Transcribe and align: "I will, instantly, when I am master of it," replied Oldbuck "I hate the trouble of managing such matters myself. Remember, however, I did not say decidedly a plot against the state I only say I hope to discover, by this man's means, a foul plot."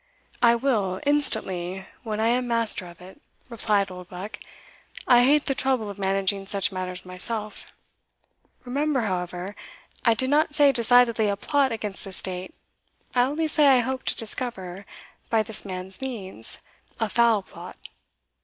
"I 0.41 0.55
will, 0.55 0.99
instantly, 1.05 1.85
when 2.01 2.19
I 2.19 2.29
am 2.29 2.47
master 2.47 2.87
of 2.87 3.01
it," 3.01 3.21
replied 3.49 3.91
Oldbuck 3.91 4.39
"I 5.07 5.25
hate 5.25 5.45
the 5.45 5.53
trouble 5.53 5.91
of 5.91 5.99
managing 5.99 6.47
such 6.47 6.71
matters 6.71 7.05
myself. 7.05 7.71
Remember, 8.65 9.01
however, 9.01 9.55
I 10.03 10.15
did 10.15 10.31
not 10.31 10.55
say 10.55 10.71
decidedly 10.71 11.27
a 11.29 11.37
plot 11.37 11.71
against 11.71 12.03
the 12.03 12.13
state 12.13 12.55
I 13.13 13.25
only 13.25 13.47
say 13.47 13.67
I 13.67 13.81
hope 13.81 14.03
to 14.05 14.15
discover, 14.15 14.87
by 15.29 15.43
this 15.43 15.65
man's 15.65 16.01
means, 16.01 16.61
a 16.99 17.07
foul 17.07 17.43
plot." 17.43 17.77